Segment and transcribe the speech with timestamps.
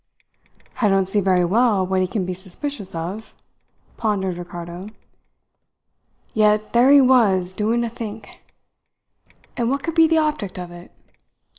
[0.81, 3.35] "I don't see very well what he can be suspicious of,"
[3.97, 4.89] pondered Ricardo.
[6.33, 8.41] "Yet there he was doing a think.
[9.55, 10.91] And what could be the object of it?